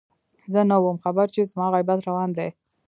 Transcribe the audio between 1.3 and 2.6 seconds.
چې زما غيبت روان دی